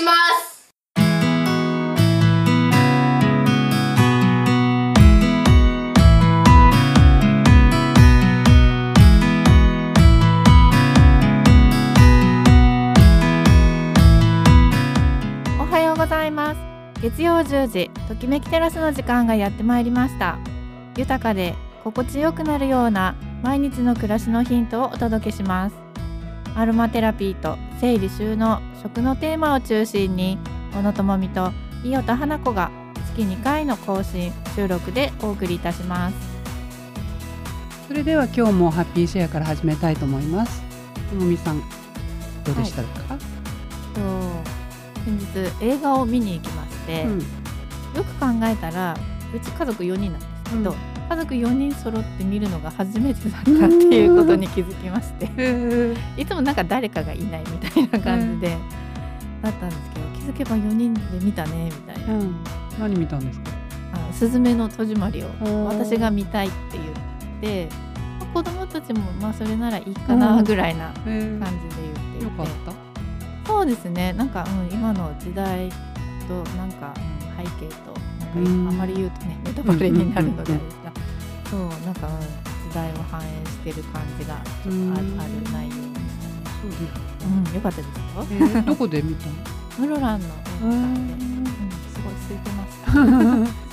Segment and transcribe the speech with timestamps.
[0.00, 0.72] します。
[15.58, 16.60] おはようございます。
[17.02, 20.38] 月曜10時ときめきテラスの時間がやってまいりました。
[20.96, 21.54] 豊かで
[21.84, 25.89] 心地よくなるような毎日の暮らしのヒントをお届けします。
[26.56, 30.38] アロマテラピーと整理収納食のテーマを中心に
[30.72, 31.52] 小野智美と
[31.84, 32.70] 伊予田花子が
[33.14, 36.16] 月2回の更新収録でお送りいたします
[37.88, 40.62] それでは今日もハッピーシェアから始めたいと思います。
[41.10, 41.60] ともみさん
[42.44, 43.16] どうでしたか？
[43.16, 44.00] と
[45.04, 48.96] 先日映画を見に行きまして、うんよく考えたら
[49.34, 50.76] うち家族4人なんですけど、うん
[51.10, 55.28] 家族4人揃って見るのが初めてだったっていうことに気づきまして。
[55.36, 58.56] へいつもなんか誰かがいないみたいな感じで、
[59.42, 62.14] だったんですけど気づけば4人で見たねみたいな。
[62.14, 62.36] うん。
[62.78, 63.50] 何見たんですか？
[63.92, 66.88] 「あのすずめの戸締まり」を私が見たいって言っ
[67.40, 67.68] て
[68.32, 72.72] 子供たちもまあそれならいいかなぐらいな感じで言っていて、よかった。
[73.48, 74.12] そうですね。
[74.12, 75.68] なんか、うん、今の時代
[76.28, 76.94] となんか、
[77.38, 80.52] うん、背景となんかうんあまり言うとねネタバレになるので
[81.50, 82.14] そうなんか、うん、
[82.70, 86.38] 時代を反映してる感じがちょっとある内容でしたね。
[86.62, 87.00] そうですか。
[87.22, 87.92] うん、よかったですよ。
[88.30, 89.32] えーどこで見たの？
[89.78, 92.72] 室蘭の映画館で、ううんん、すごい空いてまし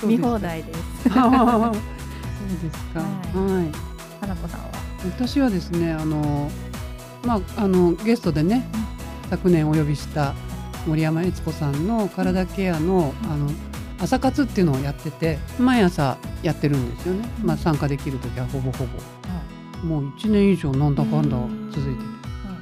[0.00, 0.06] た。
[0.06, 0.78] 見放題です。
[0.80, 1.18] そうです
[2.92, 3.00] か。
[3.00, 3.72] ははい。
[4.20, 4.66] 花子さんは？
[5.04, 6.50] 私はですねあの
[7.24, 8.66] まああのゲストでね
[9.30, 10.34] 昨年お呼びした
[10.86, 13.50] 森山悦子さんの体ケアのあの
[14.00, 17.28] 朝活っていうのをやってて毎朝やってるんですよね。
[17.42, 19.86] まあ参加できる時はほぼほぼ。
[19.86, 21.28] もう1年以上なんだかん。
[21.28, 21.36] だ
[21.70, 22.18] 続いてて。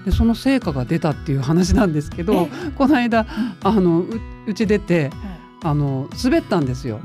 [0.06, 2.48] でその成果が出たっていう話なんですけど
[2.78, 3.26] この間
[3.62, 4.06] あのう
[4.46, 5.10] うち出て
[5.64, 7.00] あの滑ったんですよ。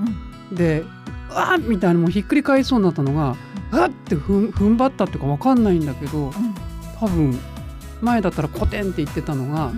[0.51, 0.85] で
[1.31, 3.35] うわーみたいなもうひっくり返りそうになったのが
[3.71, 6.31] うわってふん踏ん張ったっていうかわかんないんだけど
[6.99, 7.39] 多分
[8.01, 9.71] 前だったらコテンって言ってたのが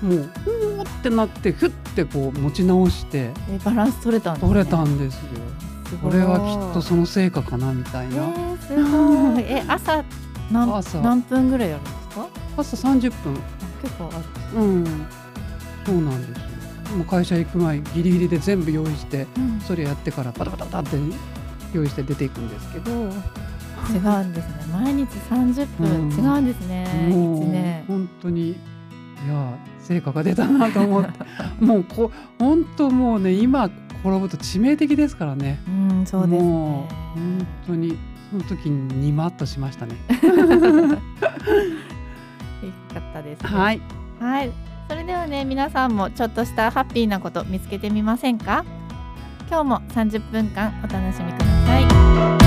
[0.00, 4.52] もうふーってなってふってこう持ち直してえバランス取れたんです、ね。
[4.54, 5.20] 取れたんですよ。
[5.98, 8.22] これはきっとその成果かなみたいえな。
[8.26, 8.74] ー、す
[9.34, 9.44] ごい。
[9.48, 10.04] え朝
[10.50, 12.26] 何朝何分ぐらいやるんですか？
[12.56, 13.34] 朝30分
[13.82, 14.18] 結構あ
[14.56, 14.60] る。
[14.60, 14.84] うん
[15.86, 16.96] そうなんですよ。
[16.96, 20.98] もう会社行く前ギリギリで全部用意してうんそれやってからパタパタパタって
[21.72, 22.90] 用意して出ていくんですけど。
[22.90, 24.54] 違うんですね。
[24.72, 27.08] 毎日30分、うん違うんですね。
[27.10, 27.84] もう一年。
[27.88, 28.54] 本当にい
[29.28, 31.10] や成果が出たなと思って
[31.64, 33.68] もうこ本当もうね今
[34.04, 37.18] 転ぶと致命的ですからねうん、そうですもう。
[37.18, 37.98] 本当に
[38.30, 40.16] その時にニマッとしましたねよ
[42.92, 43.48] かったです、ね。
[43.48, 43.80] はい
[44.20, 44.50] はい。
[44.88, 48.64] それではね、皆さんもちょっとしたハッピーなこと見つけてみませんか？
[49.48, 52.36] 今日も30分間お楽しみくださ。
[52.36, 52.39] い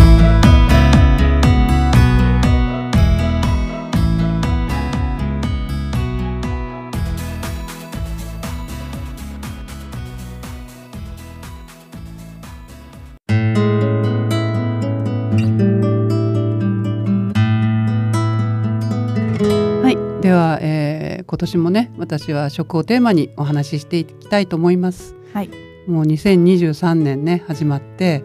[21.44, 25.50] 年もね私は食をテーマにお話ししていきたいと思いますはい。
[25.88, 28.24] もう2023年ね始まって、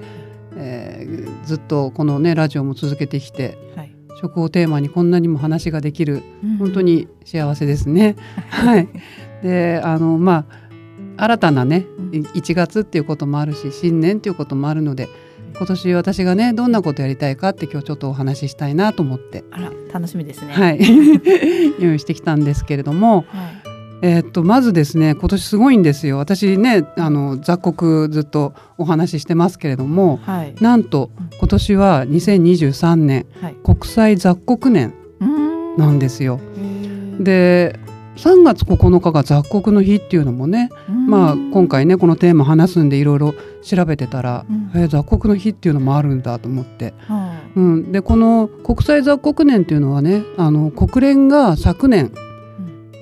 [0.56, 3.92] えーずっとこのねラジオも続けてきてはい。
[4.20, 6.82] 食をテーマにこんなにも話ができるうん本当。
[6.82, 8.16] に幸せですね。
[8.50, 8.88] はい。
[9.42, 10.44] で、あのま
[11.16, 15.08] あ新たなねうん1月っていうこともあるし新年っていうこともあるので
[15.56, 20.52] 今年私がねどんなことやりたいかって今日ちょっとお話ししたいなと思って、あら、楽しみですね。
[20.52, 20.80] はい
[21.80, 23.24] 用意してきたんですけれども、はい。
[24.00, 30.54] えーっとまずですね今年すごいんですよ私ねあの雑穀ずっとお話ししてますけれどもはい。
[30.60, 31.10] なんと
[31.40, 33.56] 今年は2023年はい。
[33.64, 34.94] 国際雑穀年
[35.76, 36.40] なんですよ。
[37.18, 37.78] で
[38.18, 52.12] 3月9日が雑穀の日っていうのもね、まあ、今、回ねこのテーマ話すんでいろいろ調べてたら、うんえー雑穀の日っていうのもあるんだと思って、うんはうん、でこの国際雑穀年っていうのはねあの国連が昨年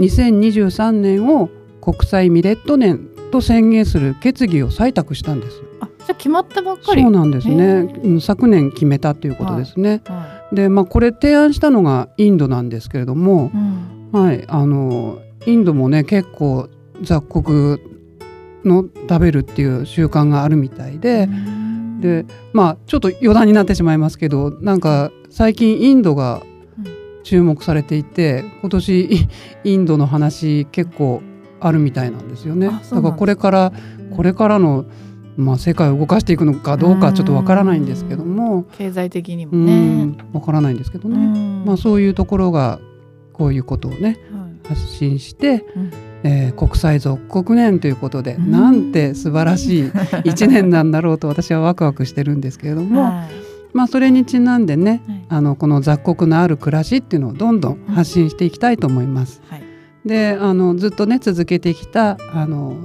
[0.01, 1.49] 2023年を
[1.81, 5.63] 国際ミレット年と宣言する決議を採択したんです。
[5.81, 7.03] あ、じゃあ決まったばっかり。
[7.03, 10.03] そうなんですへね、昨年決めたということですね。
[10.07, 13.57] はでまあこれ提案したのがインドなんですけれども、い。
[13.57, 13.96] うん。
[14.17, 16.69] はい、あのインドもね結構
[17.03, 17.81] 雑穀
[18.65, 21.29] の食べるっていう習慣があるみたいで、
[22.01, 26.43] でまあちょっと余談になってしまいますけどなんか最近インドが
[27.23, 29.29] 注目されていて今年イ
[29.65, 31.23] インドの話結構
[31.61, 32.69] あるみたいなんですよね。
[32.69, 33.73] だからこれから
[34.17, 34.87] これからの
[35.37, 40.05] まあ世界を動かしていくのかどうかちょっとわからないんですけども、経済的にもうね。
[40.07, 41.17] んわからないんですけどね。
[41.17, 42.81] うんまあそういうところが
[43.37, 44.69] こういうことをねはい。
[44.69, 45.91] 発信して、うん。
[46.25, 48.51] えー国際属国年ということで、うん。
[48.51, 49.91] なんて素晴らしい
[50.25, 53.13] 一年なんだろうと私はワクワクしてるんですけれども、はい。
[53.77, 55.25] まあそれにちなんでねはい。
[55.29, 59.43] あのこの雑穀のある暮らしっていうのをどんどん発信していきたいと思います。
[59.49, 59.63] はい。
[60.07, 62.77] であのずっとね続けてきたあの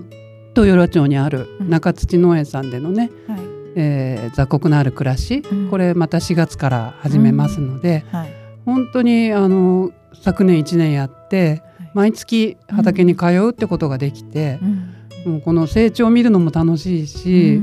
[0.55, 1.69] 豊浦町にあるうん。
[1.69, 3.39] 中土農園さんでのね、はい。
[3.75, 5.67] えー雑穀のある暮らし、うん。
[5.69, 8.33] これまた4月から始めますので、はい。
[8.65, 11.91] 本当にあの昨年1年やってはい。
[11.93, 15.33] 毎月畑に通うってことができて、うん。
[15.33, 17.61] もうこの成長を見るのも楽しいし、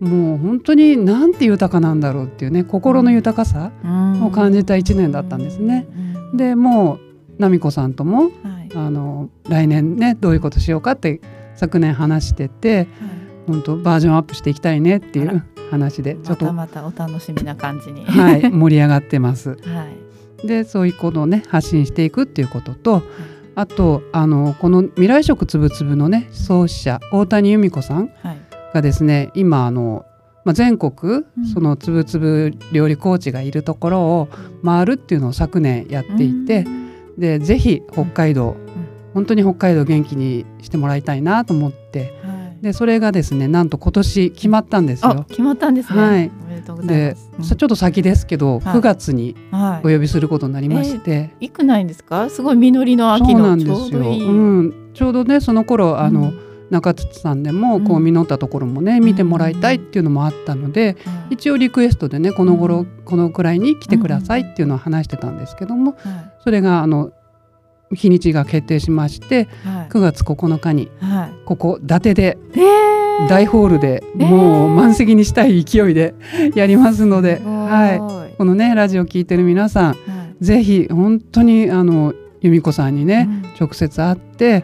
[0.00, 4.24] もう本当になんて豊かなんだろうっていうね心の豊かさ、うん。
[4.24, 5.86] を感じた一年だったんですね。
[6.32, 6.36] うん。
[6.36, 7.00] でもう
[7.38, 8.30] 奈美子さんともはい。
[8.74, 11.20] あの来年ねどういうことしようかって
[11.54, 12.88] 昨年話しててはい。
[13.46, 18.04] 本当バージョンアップしていきたいねっていう話でちょっと、またまたお楽しみな感じに。
[18.04, 19.50] はい、 盛り上がってます。
[19.50, 20.05] はい。
[20.44, 23.02] でそういうことをね発信していくっていうことと
[23.54, 28.46] あとあのこの未来食つぶつぶのね創始者大谷由美子さんはい。
[28.74, 30.04] がですね今あの、
[30.44, 34.28] まあ、全国、うんそのつぶつぶ料理コーチがいるところを
[34.62, 36.66] 回るっていうのを昨年やっていて、
[37.16, 38.56] でぜひ北海道、
[39.14, 42.12] 本当に北海道元気にしてもらいたいなと思ってはい。
[42.62, 45.10] でそれがですねなんと今年決まったんですよ。
[45.10, 46.00] あ決まったんですね。
[46.00, 47.30] はいおめでとうございでます。
[47.38, 49.86] うんさちょっと先ですけど、はい9月にはい。
[49.86, 52.30] お呼びすることになりまして、いくないんですか？
[52.30, 53.76] すごい実りの秋のちんですよ。
[53.76, 54.24] ょうどいい。
[54.24, 54.32] う
[54.62, 67.12] ん、ちょうどねその頃あの、うん中津さんでもこううん実ったところもね、見てもらいたいっていうのもあったので、はい一応リクエストでねこの頃、うんこのくらいに来てくださいっていうのを話してたんですけども、はいそれがあの
[67.92, 69.88] 日にちが決定しましてはい。
[69.88, 71.44] 9月9日にはい。
[71.44, 73.28] ここ伊達でえー。
[73.28, 74.26] 大ホールでえー。
[74.26, 76.14] もう満席にしたい勢いで
[76.54, 79.94] やりますので、すごいはい、このねラジオ聞いてる皆さんは
[80.40, 80.44] い。
[80.44, 83.66] ぜひ本当にあの由美子さんにね、うん。
[83.66, 84.62] 直接会ってはい。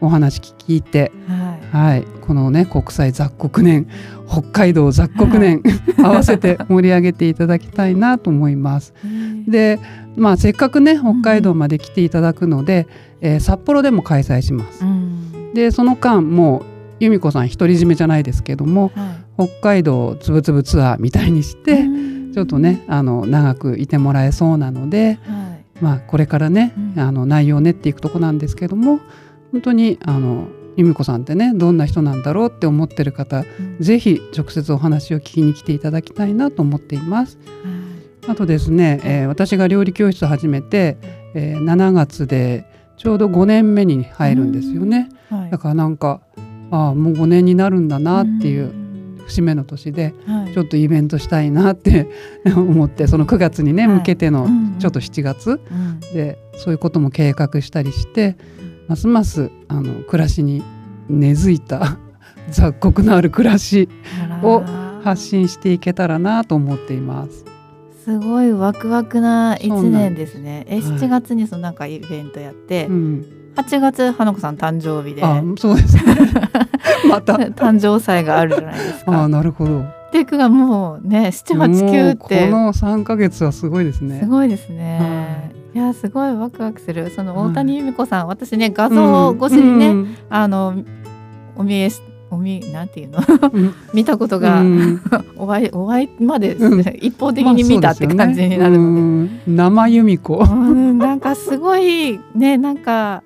[0.00, 1.43] お話聞いて、はい。
[1.74, 3.88] はい、このね国際雑穀年
[4.28, 5.60] 北海道雑穀年
[5.98, 8.94] 合わせて盛り上げていただきたいなと思います。
[9.04, 9.80] えーで、
[10.16, 12.86] まあ、せっかくね北海道まで来ていただくので、
[13.20, 14.88] えー札幌でも開催しますう。
[14.88, 16.64] んでその間もう
[17.00, 19.14] 由美子さん独り占めじゃないですけどもは
[19.46, 19.48] い。
[19.48, 25.84] 北海道つぶつぶツアーみたいにして、うんちょっとねあの長くいてもらえそうなので、はい。
[25.84, 29.00] まあ、これからね、うんあの内容を練っていくとこなんですけども
[29.52, 33.76] 本当にあの由美子さんってねどんな人なんだろうって思ってる方うん。
[33.80, 37.38] ぜひ直接お話を聞きに来ていただきたいなと思っています。
[38.24, 40.96] はあとですね、えー私が料理教室を始めて、
[41.34, 42.64] えー7月で
[42.96, 45.08] ちょうど5年目に入るんですよね。
[45.30, 45.50] いはい。
[45.50, 46.20] だからなんか
[46.70, 48.72] ああもう5年になるんだなっていう
[49.26, 50.54] 節目の年ではい。
[50.54, 52.08] ちょっとイベントしたいなって
[52.56, 53.96] 思ってその9月にねはい。
[53.98, 54.76] 向けてのうん。
[54.78, 56.00] ちょっと7月うん。
[56.14, 58.36] でそういうことも計画したりして
[58.88, 60.62] ますますあの暮らしに
[61.08, 61.98] 根付いた
[62.50, 63.88] 雑穀のある暮らし
[64.42, 64.62] を
[65.02, 67.44] 発信していけたらなと思っています。
[68.04, 70.66] すごいワクワクな一年ですね。
[70.68, 70.82] え、はい。
[70.82, 75.22] 7月にそのなんかイベントやって、うん、8月花子さん誕生日で。
[75.22, 76.02] あそうですね。
[77.08, 77.34] また。
[77.34, 79.28] 誕生祭があるじゃないですあか。
[79.28, 79.84] なるほど。
[80.12, 82.44] で、9がもうね、7、8、9って。
[82.44, 84.20] この3ヶ月はすごいですね。
[84.20, 85.50] すごいですね。
[85.56, 87.10] いやすごいワクワクする。
[87.10, 90.74] その大谷由美子さん、私ね画像越しにね、うんあの
[91.56, 92.00] お見えし
[92.30, 93.20] お見なんていうの？
[93.52, 93.74] うん。
[93.92, 95.00] 見たことが、うん。
[95.36, 96.80] お会いお会いまで、うん。
[97.00, 98.78] 一方的に見たって感じになるので。
[98.78, 99.40] まあでね。
[99.46, 99.56] うん。
[99.56, 100.38] 生由美子。
[100.38, 103.22] うん、なんかすごいねなんか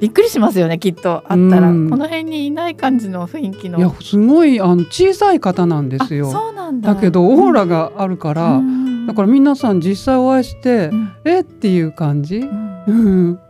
[0.00, 1.90] びっくりしますよねきっとあったら、うん。
[1.90, 3.78] この辺にいない感じの雰囲気の。
[3.78, 6.28] いやすごいあの小さい方なんですよ。
[6.28, 6.94] あそうなんだ。
[6.94, 11.12] だけどオーラがあるから、うんだから皆さん実際お会いして、うん。
[11.24, 11.40] え？
[11.40, 12.84] っていう感じ、うん。
[12.86, 12.92] う
[13.32, 13.40] ん、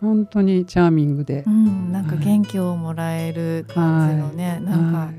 [0.00, 1.44] 本当にチャーミングで。
[1.46, 1.92] う、ん。
[1.92, 5.14] なんか元気をもらえる感じのね、なんかはい。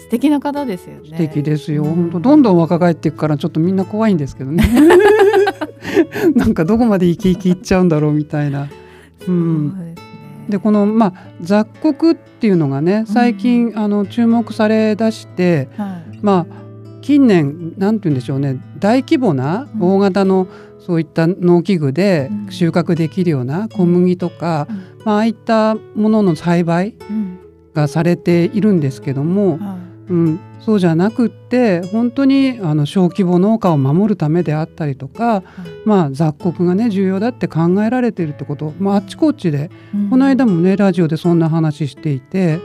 [0.00, 1.08] 素敵な方ですよね。
[1.10, 1.94] 素敵ですよ、うん。
[1.94, 4.64] 本当どんどん若返っていくからちょっとみんな怖いんですけどね。
[6.34, 8.68] なんかどこまで生き生きいっちゃうんだろうみたいな。
[9.28, 9.94] うん。
[10.48, 16.18] でこの、まあ、雑穀っていうのがね最近、あの注目されだして、はい。
[16.22, 16.54] まあ、
[17.00, 19.82] 近年なんて言うんでしょうね大規模なうん。
[19.96, 20.46] 大型の
[20.78, 22.52] そういった農機具でうん。
[22.52, 24.76] 収穫できるような小麦とか、うん。
[25.04, 27.38] まあ、ああいったものの栽培うん。
[27.74, 29.78] がされているんですけども、は
[30.08, 35.44] うん、そうじゃなくって本当にあの小規模農家を守るためであったりとか、
[35.84, 39.70] まあ、雑穀がね重要だって考えられてるってこと、まあ、あっちこっちで、
[40.10, 42.60] この間もねラジオでそんな話していて、はい。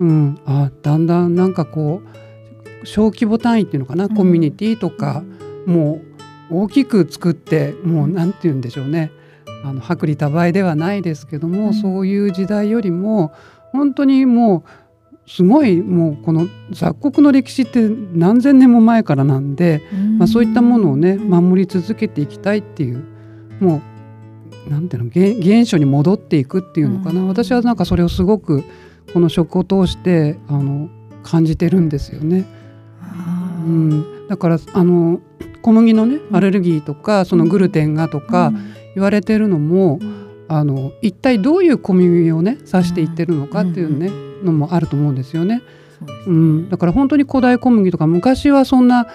[0.00, 2.08] うん、あだんだんなんかこう
[2.84, 4.14] 小規模単位っていうのかな、うん。
[4.14, 5.22] コミュニティとか、
[5.66, 6.00] も
[6.50, 9.10] う大きく作ってもうなんて言うんでしょうね。
[9.64, 11.74] あの薄利多売ではないですけども、うん。
[11.74, 13.32] そういう時代よりも
[13.72, 19.80] 本当にもうすごいもうこの雑穀の歴史って何千年も前からなんで、
[20.18, 23.04] まあ、そういったものをね守り続けていきたいっていう
[23.60, 23.80] も
[24.66, 27.28] うなんていうの原原初に戻っていくっていうのかな、うん。
[27.28, 28.64] 私はなんかそれをすごく
[29.12, 30.88] この食を通してあの
[31.22, 32.44] 感じてるんですよね。
[33.64, 35.20] うん、だからあの
[35.62, 36.36] 小麦のねうん。
[36.36, 38.52] アレルギーとかそのグルテンがとか
[38.94, 39.98] 言われてるのも、
[40.48, 44.10] あの一体どういう小麦をね指していってるのかっていうね、
[44.44, 45.62] のもあると思うんですよね。
[46.26, 49.06] そうん、だから本当に古代小麦とか昔はそんな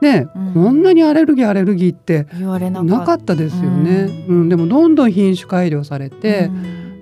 [0.00, 0.52] ね、うん。
[0.52, 4.48] こんなにアレルギーアレルギーって言われななかったですよね、うん。
[4.48, 6.50] でもどんどん品種改良されて、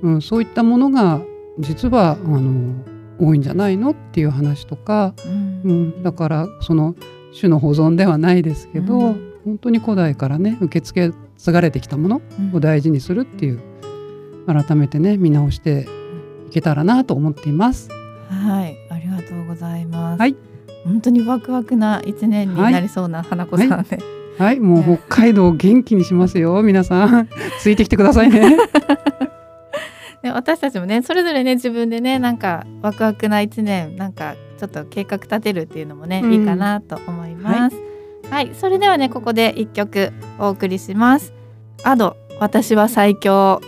[0.02, 0.22] うん。
[0.22, 1.20] そういったものが
[1.58, 2.74] 実はあの
[3.18, 6.94] 多いんじゃないのっていう話とか、うんうん、だからその
[7.38, 12.22] 種の保存ではないですけど、うん本当に古代からね受け継がれてきたもの
[12.54, 13.60] を大事にするっていう
[14.46, 15.86] 改めてね見直して
[16.48, 17.90] いけたらなと思っています。
[18.30, 20.20] はい、ありがとうございます。
[20.20, 20.34] はい
[20.84, 23.98] 本当にワクワクな一年になりそうな花子さんで、
[24.38, 27.28] はい、もうね北海道を元気にしますよ、皆さん。
[27.58, 28.58] ついてきてくださいね。
[30.24, 36.32] で私たちもねそれぞれね自分でねなんかワクワクな一年なんかちょっと計画立てるっていうのもね、うん。
[36.32, 37.76] いいかなと思います。
[38.30, 41.34] はい、それではねここで一曲お送りします。
[41.82, 43.60] アド私は最強。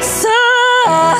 [0.00, 0.28] さ
[0.88, 1.16] あ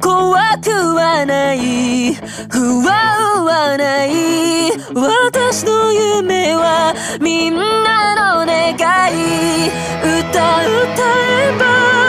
[0.00, 2.14] 怖くはない。
[2.14, 2.58] 不
[2.90, 4.72] 安はない。
[4.92, 8.74] 私の夢はみんなの願
[9.12, 9.70] い。
[10.02, 11.02] 歌歌
[11.38, 12.01] えば心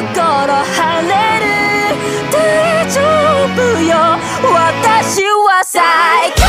[0.00, 1.44] 晴れる
[2.32, 2.34] 大
[2.90, 3.00] 丈
[3.52, 3.90] 夫よ
[4.42, 6.42] 私は最強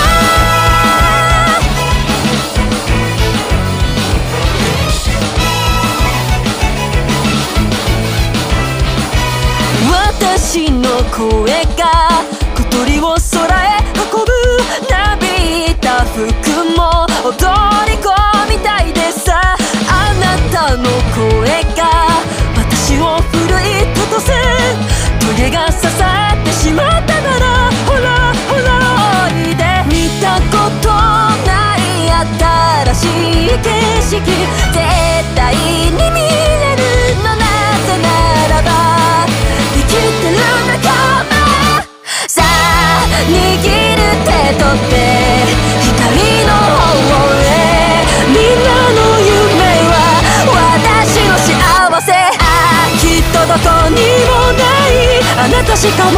[9.92, 10.82] 私の
[11.12, 11.84] 声が
[12.56, 14.32] 小鳥を空へ運ぶ。
[14.90, 16.24] なびいた服
[16.78, 17.36] も踊
[17.88, 18.10] り込
[18.50, 19.56] みたいでさ
[19.90, 20.84] あなたの
[21.14, 21.84] 声が
[24.14, 24.30] い立たせ
[25.20, 27.46] トゲが刺さってしまったなら
[27.88, 28.70] ほらほら
[29.26, 29.64] おいで。
[29.88, 31.80] 見たことない
[32.94, 33.68] 新しい景
[34.02, 34.22] 色。
[34.72, 34.78] 絶
[35.36, 35.60] 対に
[35.92, 36.82] 見れる
[37.18, 37.42] のな
[37.86, 38.08] ぜな
[38.50, 38.70] らば
[39.74, 39.98] 生きて
[40.30, 40.36] る
[40.68, 40.84] 仲
[41.26, 41.34] 間。
[42.28, 42.46] さあ
[43.28, 44.30] 握る手
[44.60, 45.03] と手。
[53.54, 56.14] どこにもないあなたしか持っ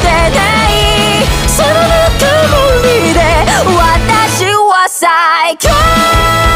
[0.00, 0.38] てな
[0.70, 0.76] い。
[1.48, 1.74] そのぬ
[2.18, 3.18] くもりで
[3.66, 6.47] 私は最強。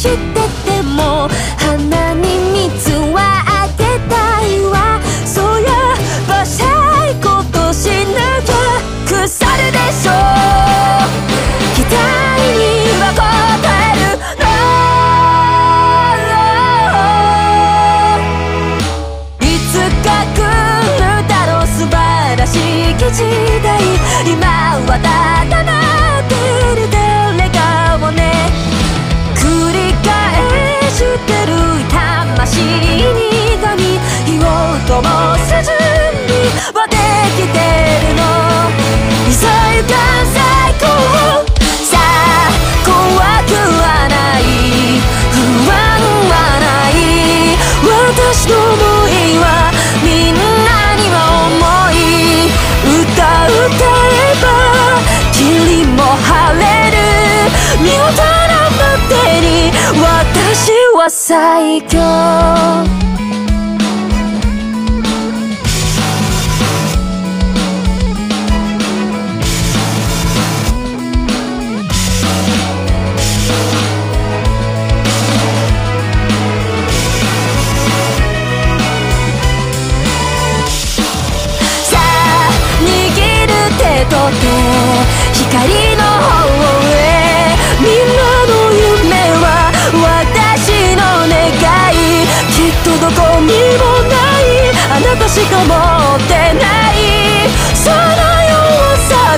[0.00, 0.49] して
[61.00, 62.02] は最強さ
[81.96, 82.50] あ
[82.82, 84.52] 握る手と手
[85.48, 85.79] 光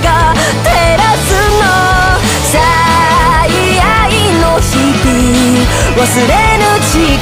[0.00, 0.32] が
[0.64, 1.30] 照らす
[1.60, 1.64] の
[2.50, 2.54] 最
[3.80, 4.08] 愛
[4.40, 5.12] の日々
[5.96, 7.16] 忘れぬ誓い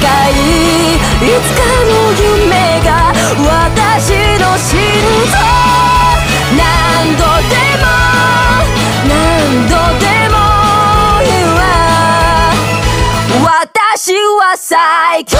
[1.21, 2.89] いつかの夢が
[3.37, 4.69] 私の心
[5.27, 5.33] 臓
[6.57, 6.59] 何
[7.17, 7.83] 度でも
[9.07, 9.11] 何
[9.67, 10.35] 度でも
[11.25, 11.61] 言うわ
[13.65, 15.37] 私は最強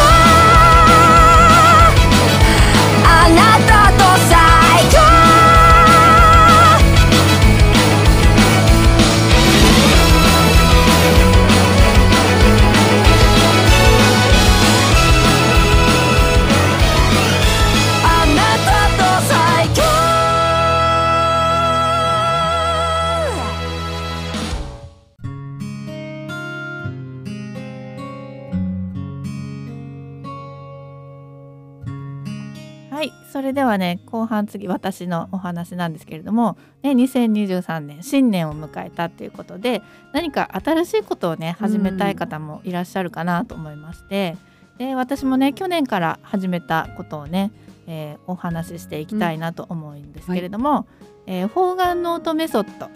[33.51, 39.81] れではね後半次私のお話なんですけれども、ね、2023年新年を迎えたっていうことで
[40.13, 44.38] 何か新しいことをね始めたい方もいらっしゃるかなと思いまして、
[44.77, 47.51] で私もね去年から始めたことをね、
[47.88, 50.88] えーお話ししていきたいなと思うんですけれども、
[51.27, 52.89] えー方眼ノートメソッドっ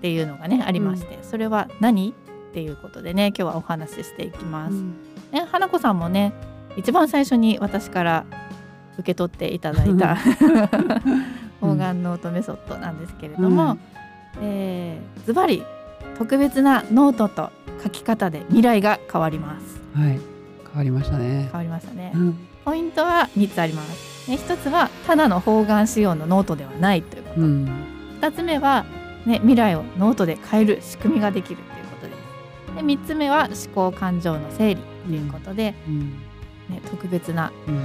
[0.00, 2.14] ていうのがねありまして、それは何？
[2.50, 4.74] っていうことでね今日はお話ししていきます。
[5.32, 6.32] ね、花子さんもね
[6.76, 8.26] 一番最初に私から
[8.94, 10.16] 受け取っていただいた
[11.60, 13.78] 方眼ノートメソッドなんですけれども、うん。
[14.42, 15.64] えーズバリ
[16.18, 17.50] 特別なノートと
[17.82, 19.80] 書き方で未来が変わります。
[19.94, 20.10] はい。
[20.10, 20.20] 変
[20.76, 21.48] わりましたね。
[21.50, 22.38] 変わりましたね、うん。
[22.64, 27.68] ポイントは3つあります、ね、1つはただの方眼仕様のノートではないということ、うん。
[28.20, 28.84] 2つ目は、
[29.26, 32.74] ね、未来をノートで変える仕組みができるということです。
[32.76, 36.00] で3つ目は思考感情の整理ということで、うん。
[36.70, 37.80] ね、特別なうん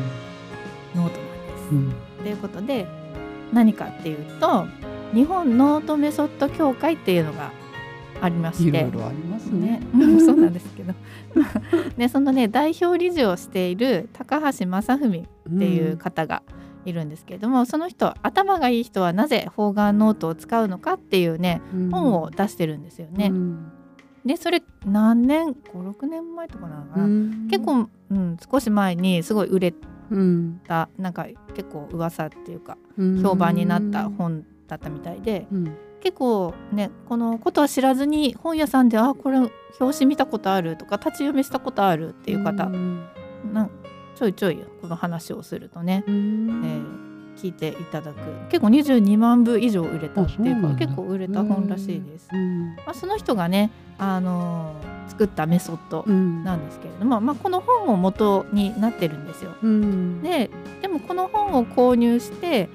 [0.95, 1.71] ノートなんです。
[1.71, 1.93] うん。
[2.23, 2.88] ということで
[3.54, 4.65] 何かっていうと
[5.13, 7.52] 日本ノートメソッド協会っていうのが
[8.21, 8.78] ありまして。
[8.78, 9.80] いろいろありますね。
[9.80, 10.93] ね、う んそうなんですけど。
[11.97, 15.23] ねそのね代表理事をしている高橋政史っ
[15.60, 16.43] ていう方が
[16.86, 23.30] いるんですけれども、その人頭がいい人はなぜ方眼ノートを使うのかっていうね本を出してるんですよね。
[23.32, 23.71] うん。
[24.25, 27.47] でそれ何年？56年前とかなのかな、うん。
[27.49, 29.73] 結構、うん、少し前にすごい売れ
[30.10, 30.62] うん。
[30.67, 35.78] たなんか結構噂っていうかうん評判になった本だったみたいでうん。
[36.02, 39.38] 結構ねこのことは知らずに本屋さんで「あこれ
[39.80, 43.04] 表紙見たことある」とか立ち読みしたことあるっていう方、うん
[43.54, 43.69] なん
[44.15, 46.62] ちょいちょいこの話をするとね、うん。
[46.65, 48.17] えー聞いていただく。
[48.50, 52.28] 結構22万部以上売れたっていうか結構売れた本らしいです。
[52.34, 52.76] うん。
[52.76, 56.43] まあ、その人がね、あのー作ったメソッドうん。
[56.43, 59.52] なんですけれども、まあ、この本を元になってるんですよ。
[59.62, 60.22] うん。
[60.22, 60.50] で
[60.82, 62.69] でもこの本を購入して、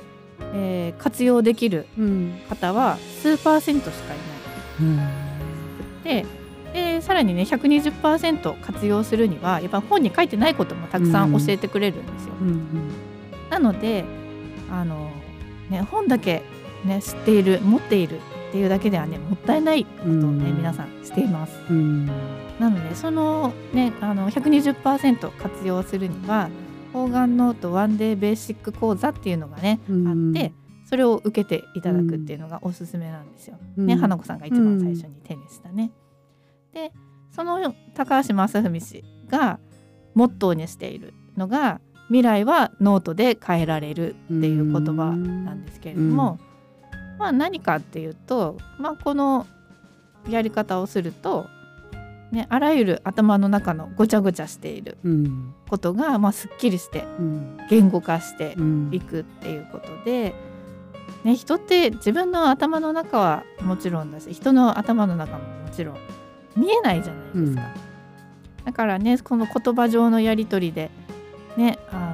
[0.52, 2.34] えー活用できるうん。
[2.48, 4.16] 方は数パーセントしかい
[4.80, 4.96] うん。
[4.96, 6.26] なくて
[6.72, 12.34] でさらにね120%活用するにはやっぱ本に書いてないこともたくさん教えてくれるんですよ。
[12.40, 12.90] うん。
[13.50, 14.04] なので
[14.70, 15.10] あの、
[15.70, 16.42] ね、本だけ、
[16.84, 18.18] ね、知っている持っている
[18.54, 20.56] っていうだけではねもったいないことをね、うん。
[20.58, 21.58] 皆さんしています。
[21.68, 22.06] うん。
[22.60, 26.48] なのでそのねあの120%活用するには
[26.92, 30.06] 方眼ノートワンデーベーシック講座っていうのがね、うん。
[30.36, 30.52] あって
[30.88, 33.58] それを受けていただくっていうのがおすすめなんですよ。
[33.76, 33.86] うん。
[33.86, 35.90] ね花子さんが一番最初に手にしたね。
[36.72, 36.92] で
[37.32, 39.58] その高橋政史氏が
[40.14, 46.38] モットーにしているのが未来はノートで変えられるっていう言葉なんですけれども、
[47.18, 49.46] まあ何かっていうと、まあ、この
[50.28, 51.46] やり方をすると、
[52.32, 60.34] ね、あらゆる頭の中のごちゃごちゃしているうんことが、まあ、すっきりしてうん言語化してうんいくっていうことで、
[61.24, 65.96] ね、人って自分の頭の中はもちろんだし人の頭の中ももちろん
[66.56, 67.74] 見えないじゃないですか。
[68.64, 70.90] だからねこの言葉上のやり取りで、
[71.56, 72.13] ね、あ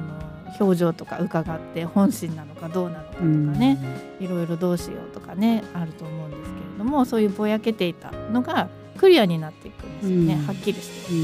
[0.59, 3.77] 表情とか伺って本心なのかどうなのかとかね、
[4.19, 10.47] いろいろどうしようとかねあると思うんですけれどもそういうぼやけていたのがクリアになっていくんですよね、うん。
[10.47, 11.13] はっきりして。
[11.13, 11.15] う、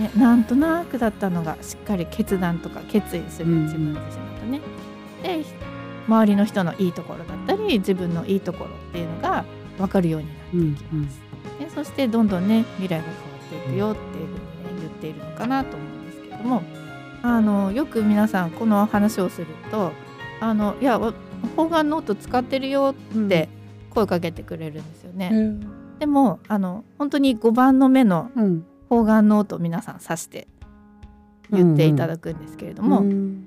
[0.00, 3.64] んね、なんとなくだったのがしっかり決断とか決意するうん。
[3.64, 4.60] 自分自身だとね。
[5.22, 5.44] で
[6.08, 9.44] 周りの人のいいところだったり自分のいいところっていうのが
[9.78, 11.20] 分かるようになっていきます。
[11.60, 13.12] でそしてどんどんね未来が変わ
[13.46, 14.32] っていくよっていうふう
[14.72, 16.62] にね言っているのかなと思うんですけれども
[17.22, 19.92] あのよく皆さんこの話をすると
[20.40, 21.12] あのいやわ
[21.56, 23.48] 方眼ノート使ってるよって
[23.90, 25.30] 声かけてくれるんですよね。
[25.32, 25.98] うん。
[25.98, 28.66] でもあの本当に5ミリの目のうん。
[28.88, 30.48] 方眼ノートを皆さん指して
[31.50, 33.46] 言っていただくんですけれども、うん。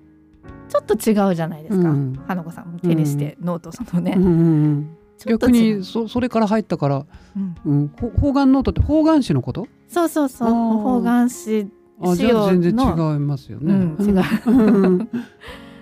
[0.69, 2.23] ちょっと違うじゃないですか、うん。
[2.25, 7.05] 花子さんも手にしてノートそのね、うんうん逆にそそれから入ったから、
[7.35, 7.55] うん。
[7.65, 9.67] うん、ほ方眼ノートって方眼紙のこと？
[9.89, 10.49] そうそうそう。
[10.49, 13.73] 方眼紙あじゃあ全然違いますよね。
[13.73, 14.23] うん違う。
[14.47, 14.51] う
[14.89, 15.09] ん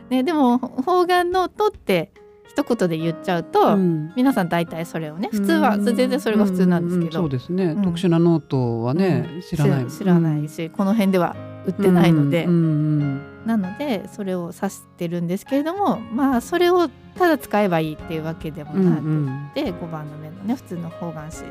[0.09, 2.11] ね、でも方眼ノートって
[2.49, 4.11] 一言で言っちゃうと、うん。
[4.15, 5.85] 皆さん大体それをね普通はうん。
[5.85, 7.81] 全然それが普通なんですけど、うそうですね、うん。
[7.81, 9.41] 特殊なノートはね、うん。
[9.41, 9.85] 知らない。
[9.87, 21.43] 知らないし、この辺では売ってないので、うんうんなのでそれを指してるんですけれどもまあそれをただ使えばいいっていうわけでもうんなくうんて、5ミリの目のね普通の方眼紙じ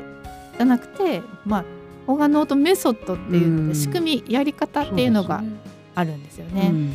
[0.59, 1.65] ゃなくてまあ
[2.07, 3.75] 方眼ノートメソッドっていうので、うん。
[3.75, 5.43] 仕組みやり方っていうのが
[5.95, 6.69] あるんですよね。
[6.71, 6.93] うん。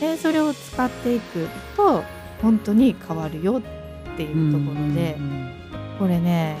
[0.00, 2.04] でそれを使っていくと
[2.40, 5.54] 本当に変わるよっていうところで、うん
[5.98, 6.56] これね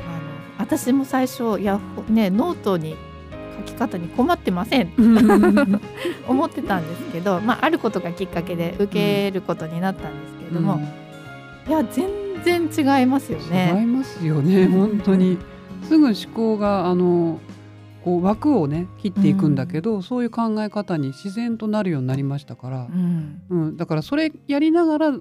[0.00, 2.96] あの私も最初いやほねノートに
[3.58, 5.80] 書き方に困ってませんうんうん。
[6.26, 10.80] 思ってたんですけど、まあ、あることがきっかけで受けることになったんですけれども、
[11.68, 13.86] いや全然違いますよ違いね。
[13.86, 15.38] ますよね本当に
[15.84, 17.40] すぐ思考があの
[18.04, 23.42] こう枠をね切っていくんだけど、そういう考え方に自然となるようになりましたからう、ん。
[23.48, 25.18] うん、だからそれやりながら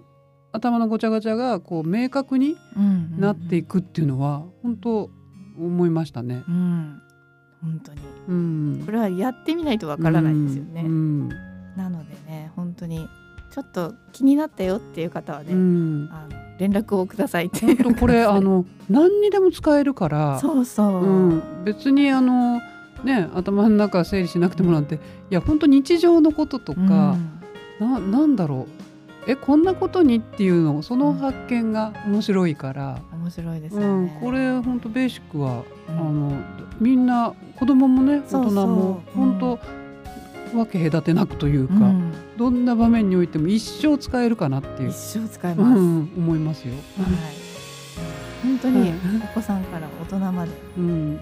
[0.52, 5.10] 頭のごちゃごちゃがこう明確にうんなっていくっていうのは本当
[5.60, 6.44] 思いましたね。
[6.48, 7.02] うん。
[7.62, 8.02] 本当に。
[8.28, 10.84] うん、これはやってみないとわからないですよね。
[10.86, 11.30] うん。
[11.76, 13.08] なのでね本当に
[13.52, 16.10] ちょっと気になったよっていう方はね、うん。
[16.12, 22.60] あの連絡をくださいって本当これあの何にでも使えるから、そうそう、うん、別にあの
[23.04, 27.16] ね頭の中整理しなくてもなんていや本当日常のこととか、
[27.80, 28.88] ななんだろう。
[29.30, 34.10] えこんなことにっていうのその発見が面白いから、うん面白いですうん。
[34.22, 36.00] これ本当ベーシックは、うん。
[36.00, 36.32] あの
[36.80, 39.36] みんな子供もね大人もうん。
[39.36, 39.60] 本当、
[40.56, 42.14] わけ隔てなくというか、うん。
[42.38, 44.90] どんな場面においても一生使えるかなっていう。
[44.90, 45.80] 一、生使えうます。
[45.82, 46.74] ん、思いますよ。
[46.74, 47.38] はい。
[48.44, 48.94] 本当にはい。
[49.24, 50.52] お子さんから大人まで。
[50.78, 51.20] うん。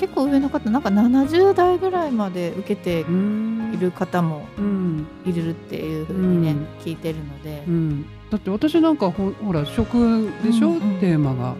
[0.00, 3.72] 結構上の方なんか70代ぐらいまで受けてうん。
[3.74, 5.06] いる方もうん。
[5.24, 6.66] いるっていうふうにね、うん。
[6.84, 7.62] 聞いてるので。
[7.66, 7.70] う。
[7.70, 11.54] ん、だって私なんかほほら食でしょ、うんうんテーマが。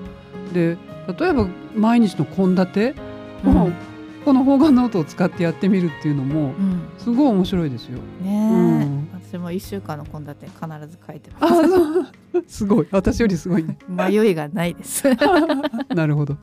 [0.53, 0.77] で
[1.19, 1.47] 例えば
[1.77, 2.95] 毎日の献立、
[3.45, 3.75] うん
[4.25, 7.99] この方眼ノートを使ってやってみるっていうのもうんすごい面白いですよ。
[8.23, 8.89] ね
[9.31, 12.07] 私も一週間の献立必ず書いてまあそう
[12.47, 13.79] すごい私よりすごいね。
[13.81, 13.91] す。
[13.91, 15.05] 迷いがないです。
[15.95, 16.37] なるほど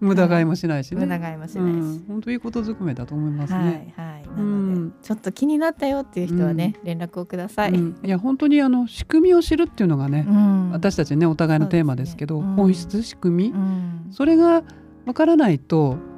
[0.00, 1.00] 無駄買いもしないしね。
[1.00, 1.76] 無駄買いもしないし。
[1.76, 3.94] うん本当いいことずくめだと思いますはね。
[3.96, 4.22] いはい。
[4.36, 7.72] なうので、んちょっと気になったよっていう人はね、連絡をください。
[7.72, 14.62] うんいや本当にあの仕組みを知るっていうのがね、うん私たちねお互いのテーマですけど本質仕組み、うんそれが
[15.06, 16.17] わからないとうん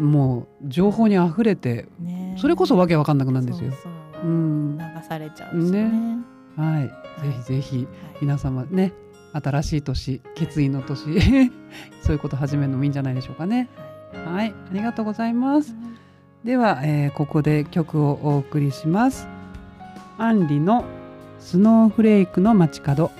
[0.00, 3.70] もう情報にあふれてねそれこそわけわかんなくなるんですよ。
[3.70, 3.92] そうそう
[4.24, 5.90] うん流されちゃうしね。
[6.56, 6.88] はい、
[7.22, 7.86] ぜひぜひはい
[8.20, 8.92] 皆様ね
[9.32, 11.50] 新しい年決意の年
[12.02, 13.68] そういうこと始めるのもいいんじゃないでしょうかね。
[14.26, 15.74] はい、ありがとうございます。
[16.44, 19.28] では、えーここで曲をお送りします。
[20.18, 20.84] アンリの
[21.38, 23.10] スノーフレークの街角。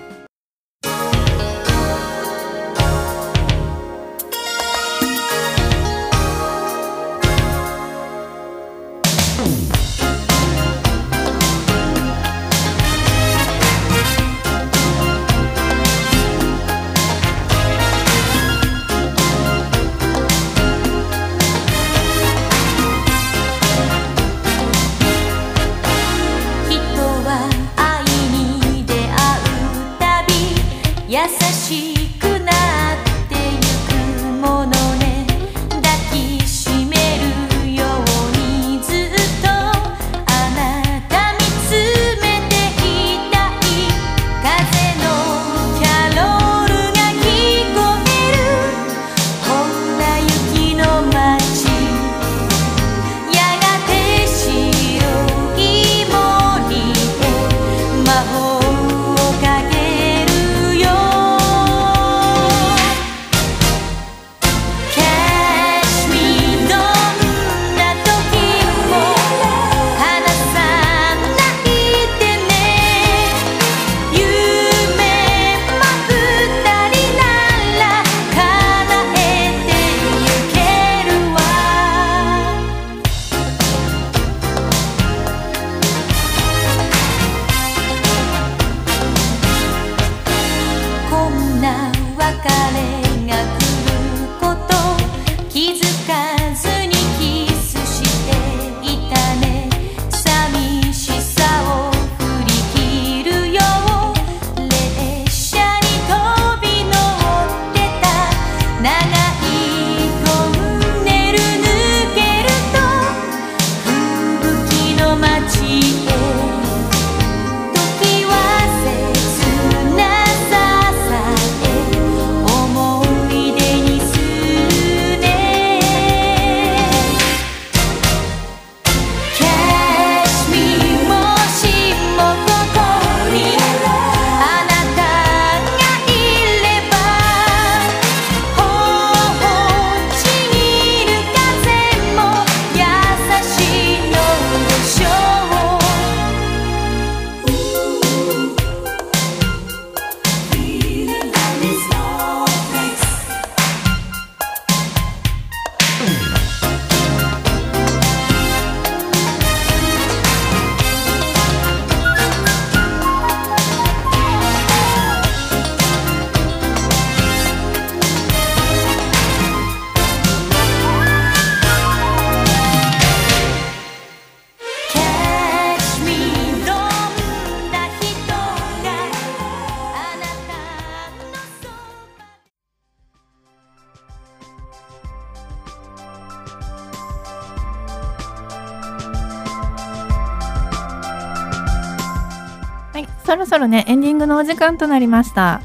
[193.51, 195.61] そろねエンディングのお時間となりました。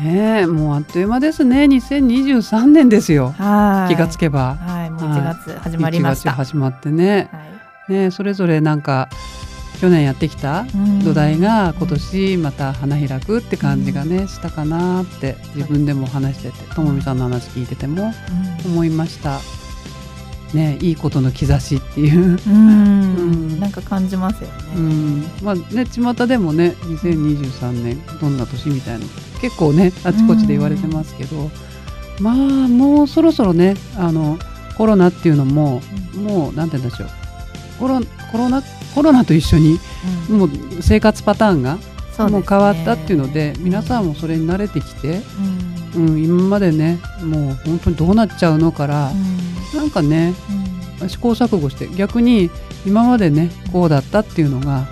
[0.00, 1.64] ねえもうあっという間ですね。
[1.64, 3.34] 2023年ですよ。
[3.36, 3.94] はい。
[3.94, 4.54] 気がつけば。
[4.54, 7.28] はいもう1月始まりました、1月始まってね。
[7.30, 7.38] は
[7.90, 7.92] い。
[7.92, 9.10] ねえそれぞれなんか
[9.82, 11.04] 去年やってきたうん。
[11.04, 18.14] 土台が今年また花開くって感じがねしたかなって自分でも話しててともみさんの話聞いてても
[18.64, 18.72] うん。
[18.72, 19.40] 思いました。
[20.54, 22.38] ねいいことの兆しっていう。
[22.46, 23.16] うん。
[23.16, 23.20] う
[23.54, 23.60] ん。
[23.60, 29.06] なんか感じますようね、ん、まあね巷でもね2023年どんな年みたいな
[29.40, 31.50] 結構ねあちこちで言われてますけど、
[32.20, 34.38] まあもうそろそろねあの
[34.76, 35.80] コロナっていうのも
[36.14, 37.08] もうなんて言うんでしょう。
[37.78, 38.00] コロ
[38.32, 38.62] コロナ
[38.94, 39.78] コロナと一緒に
[40.28, 40.38] うん。
[40.38, 41.78] もう生活パターンが
[42.30, 45.20] もう変わったっていうので皆さんもそれに慣れてきて、
[45.96, 49.12] うんうん、今までねもう本当にどうなっちゃうのから、
[49.74, 51.08] なんかねうん。
[51.08, 52.50] 試行錯誤して逆に
[52.86, 54.86] 今までねこうだったっていうのが、ま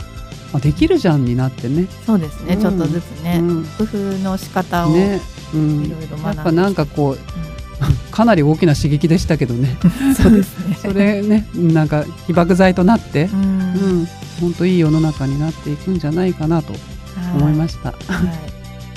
[0.54, 1.86] あ、できるじゃんになってね。
[2.04, 2.60] そうですね、うん。
[2.60, 3.64] ちょっとずつね、うん。
[3.64, 5.20] 工夫の仕方を、ね
[5.54, 5.84] うん。
[5.84, 6.26] いろいろ学んで。
[6.26, 7.18] やっぱなんかこう
[8.10, 9.76] かなり大きな刺激でしたけどね。
[9.82, 10.76] う んそうですね。
[10.82, 13.40] それねなんか起爆剤となってう、ん。
[13.40, 13.42] う
[14.02, 14.08] ん、
[14.40, 16.74] 本当いい世の中になっていくんじゃないかなと
[17.34, 17.90] 思いました。
[17.90, 17.96] はい、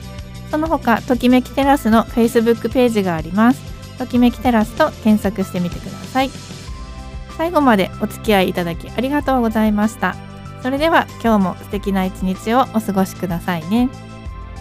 [0.52, 3.62] その他ときめきテラスの Facebook ページがあります。
[3.98, 6.30] ときめきテラスと検索してみてください。
[7.38, 10.16] 最後までお付き合いいただきありがとうございました。
[10.62, 13.90] それでは今日も素敵な一日をお過ごしくださいね。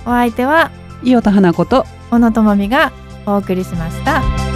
[0.07, 0.70] お相手は
[1.03, 2.92] 伊予田花子と小野智美が
[3.26, 4.49] お送りしました